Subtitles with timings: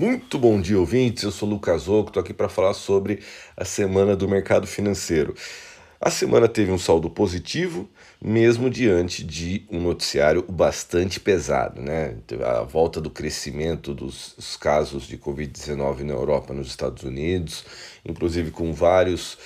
[0.00, 1.24] Muito bom dia, ouvintes.
[1.24, 3.20] Eu sou Lucas Oco, estou aqui para falar sobre
[3.54, 5.34] a semana do mercado financeiro.
[6.00, 7.86] A semana teve um saldo positivo,
[8.18, 12.16] mesmo diante de um noticiário bastante pesado, né?
[12.42, 17.62] A volta do crescimento dos casos de Covid-19 na Europa, nos Estados Unidos,
[18.02, 19.36] inclusive com vários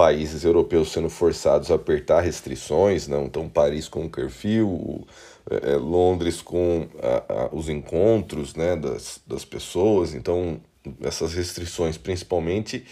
[0.00, 3.26] países europeus sendo forçados a apertar restrições, não?
[3.26, 5.06] Então Paris com o curfew,
[5.50, 10.58] é, é, Londres com a, a, os encontros né, das, das pessoas, então
[11.02, 12.86] essas restrições principalmente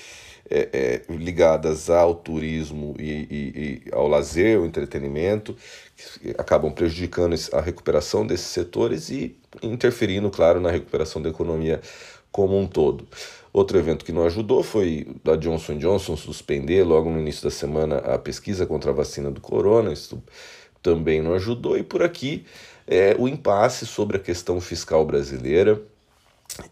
[0.51, 0.69] é,
[1.09, 5.57] é, ligadas ao turismo e, e, e, ao lazer, ao entretenimento,
[6.37, 11.81] acabam prejudicando a recuperação desses setores e interferindo, claro, na recuperação da economia
[12.39, 13.05] como um todo.
[13.53, 17.97] Outro evento que não ajudou foi da Johnson Johnson suspender logo no início da semana
[17.97, 19.93] a pesquisa contra a vacina do corona.
[19.93, 20.23] Isso
[20.81, 21.77] também não ajudou.
[21.77, 22.47] E por aqui
[22.87, 25.83] é, o impasse sobre a questão fiscal brasileira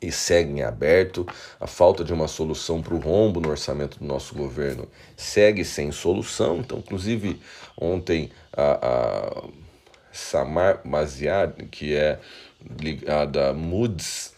[0.00, 1.26] e segue em aberto.
[1.58, 5.90] A falta de uma solução para o rombo no orçamento do nosso governo segue sem
[5.90, 6.58] solução.
[6.58, 7.40] Então, inclusive,
[7.76, 9.42] ontem a, a
[10.12, 12.20] Samar Maziar, que é
[12.80, 14.35] ligada a Moody's,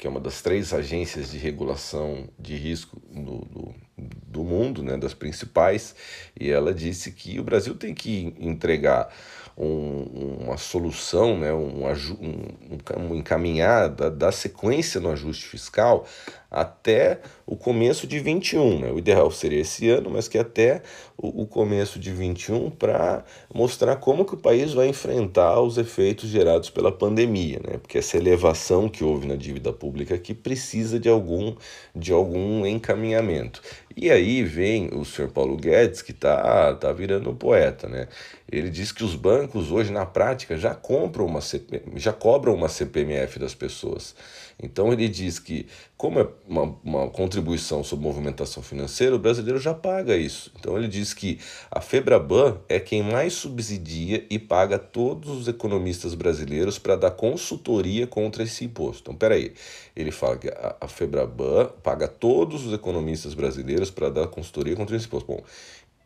[0.00, 4.96] que é uma das três agências de regulação de risco do, do, do mundo, né,
[4.96, 5.94] das principais,
[6.40, 9.12] e ela disse que o Brasil tem que entregar
[9.58, 16.06] um, uma solução, né, um, um, um encaminhar da, da sequência no ajuste fiscal
[16.50, 18.80] até o começo de 21.
[18.80, 18.90] Né?
[18.90, 20.82] O ideal seria esse ano, mas que até
[21.16, 26.28] o, o começo de 21 para mostrar como que o país vai enfrentar os efeitos
[26.28, 27.78] gerados pela pandemia, né?
[27.78, 31.54] porque essa elevação que houve na dívida pública aqui precisa de algum,
[31.94, 33.62] de algum encaminhamento.
[33.96, 37.88] E aí vem o senhor Paulo Guedes, que está tá virando um poeta.
[37.88, 38.08] Né?
[38.50, 42.68] Ele diz que os bancos hoje, na prática, já compram uma CP, já cobram uma
[42.68, 44.14] CPMF das pessoas.
[44.62, 49.72] Então ele diz que, como é uma, uma contribuição sobre movimentação financeira, o brasileiro já
[49.72, 50.52] paga isso.
[50.58, 51.38] Então ele diz que
[51.70, 58.04] a Febraban é quem mais subsidia e paga todos os economistas brasileiros para dar consultoria
[58.04, 59.02] contra esse imposto.
[59.02, 59.54] Então, peraí,
[59.94, 64.96] ele fala que a, a Febraban paga todos os economistas brasileiros para dar consultoria contra
[64.96, 65.30] esse imposto.
[65.30, 65.44] Bom,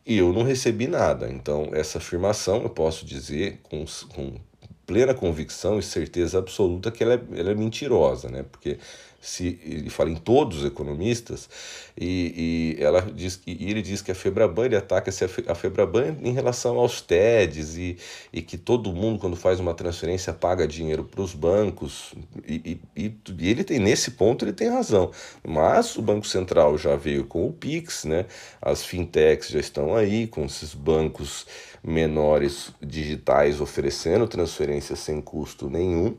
[0.05, 1.27] eu não recebi nada.
[1.27, 3.83] Então, essa afirmação eu posso dizer com,
[4.13, 4.35] com
[4.85, 8.43] plena convicção e certeza absoluta que ela é, ela é mentirosa, né?
[8.43, 8.77] Porque
[9.25, 11.49] se ele fala em todos os economistas
[11.99, 15.11] e, e ela diz e ele diz que a Febraban ele ataca
[15.47, 17.97] a Febraban em relação aos TEDs e,
[18.31, 22.13] e que todo mundo quando faz uma transferência paga dinheiro para os bancos
[22.47, 25.09] e, e, e, ele tem nesse ponto ele tem razão
[25.43, 28.27] mas o Banco Central já veio com o Pix né
[28.61, 31.47] as fintechs já estão aí com esses bancos
[31.83, 34.27] menores digitais oferecendo
[34.81, 36.15] sem custo nenhum.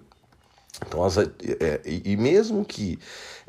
[0.87, 2.99] Então, as, é, e mesmo que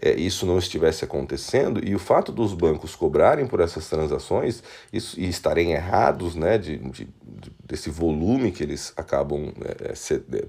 [0.01, 4.63] é, isso não estivesse acontecendo, e o fato dos bancos cobrarem por essas transações
[4.94, 9.51] isso, e estarem errados né, de, de, de desse volume que eles acabam
[9.81, 10.45] é, se, é,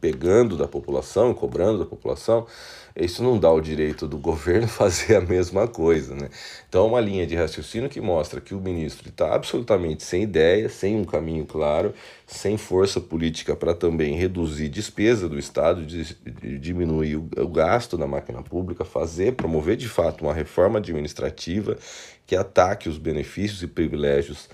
[0.00, 2.46] pegando da população, cobrando da população,
[2.96, 6.14] isso não dá o direito do governo fazer a mesma coisa.
[6.14, 6.28] Né?
[6.68, 10.68] Então, é uma linha de raciocínio que mostra que o ministro está absolutamente sem ideia,
[10.68, 11.94] sem um caminho claro,
[12.26, 15.84] sem força política para também reduzir despesa do Estado,
[16.60, 21.76] diminuir o gasto da máquina pública, fazer, promover de fato uma reforma administrativa
[22.26, 24.48] que ataque os benefícios e privilégios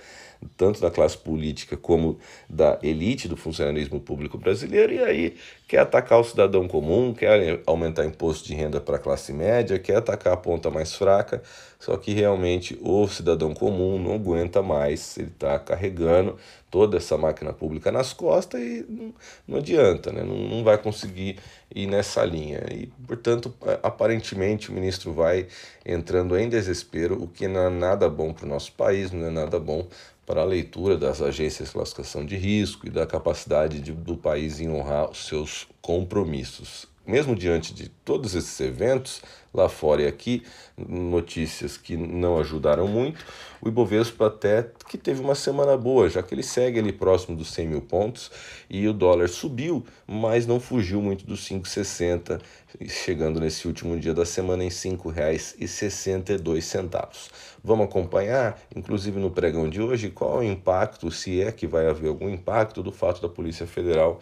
[0.56, 5.36] tanto da classe política como da elite do funcionalismo público brasileiro, e aí
[5.68, 9.96] quer atacar o cidadão comum, quer aumentar imposto de renda para a classe média, quer
[9.96, 11.42] atacar a ponta mais fraca,
[11.78, 16.36] só que realmente o cidadão comum não aguenta mais, ele está carregando
[16.70, 19.14] toda essa máquina pública nas costas e não,
[19.46, 20.22] não adianta, né?
[20.22, 21.38] não, não vai conseguir
[21.74, 22.62] ir nessa linha.
[22.70, 25.46] E, portanto, aparentemente o ministro vai
[25.84, 29.30] entrando em desespero, o que não é nada bom para o nosso país, não é
[29.30, 29.86] nada bom
[30.24, 34.60] para a leitura das agências de classificação de risco e da capacidade de, do país
[34.60, 36.88] em honrar os seus compromissos.
[37.06, 39.22] Mesmo diante de todos esses eventos,
[39.54, 40.42] lá fora e aqui,
[40.76, 43.24] notícias que não ajudaram muito,
[43.60, 47.48] o Ibovespa até que teve uma semana boa, já que ele segue ali próximo dos
[47.52, 48.30] 100 mil pontos
[48.68, 52.40] e o dólar subiu, mas não fugiu muito dos 5,60,
[52.88, 57.30] chegando nesse último dia da semana em R$ 5,62.
[57.64, 61.88] Vamos acompanhar, inclusive no pregão de hoje, qual é o impacto, se é que vai
[61.88, 64.20] haver algum impacto do fato da Polícia Federal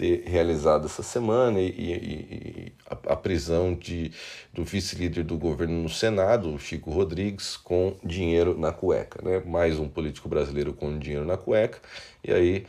[0.00, 4.10] ter realizado essa semana e, e, e a, a, prisão de,
[4.50, 9.20] do vice-líder do governo no Senado, Chico Rodrigues, com dinheiro na cueca.
[9.22, 9.42] Né?
[9.44, 11.80] Mais um político brasileiro com dinheiro na cueca,
[12.24, 12.66] e aí,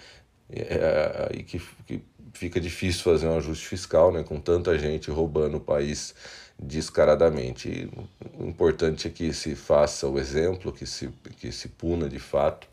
[0.52, 2.02] é, é, que, que
[2.34, 6.14] fica difícil fazer um ajuste fiscal, né, com tanta gente roubando o país
[6.60, 7.70] descaradamente.
[7.70, 11.08] E o importante é que se faça o exemplo, que se,
[11.38, 12.68] que se puna de fato,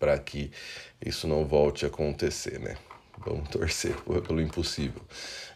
[0.00, 0.50] para que
[1.00, 2.76] isso não volte a acontecer, né?
[3.24, 3.94] Vamos torcer
[4.26, 5.02] pelo impossível.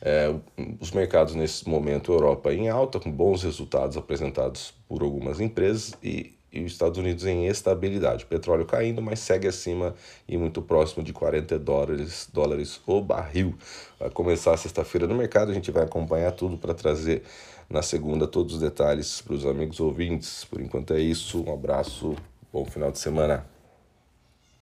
[0.01, 0.35] É,
[0.81, 6.35] os mercados nesse momento, Europa em alta, com bons resultados apresentados por algumas empresas e,
[6.53, 8.27] e os Estados Unidos em estabilidade.
[8.27, 9.95] petróleo caindo, mas segue acima
[10.29, 13.55] e muito próximo de 40 dólares, dólares o barril.
[13.99, 17.23] Vai começar sexta-feira no mercado, a gente vai acompanhar tudo para trazer
[17.71, 20.45] na segunda todos os detalhes para os amigos ouvintes.
[20.45, 22.17] Por enquanto é isso, um abraço,
[22.53, 23.52] bom final de semana.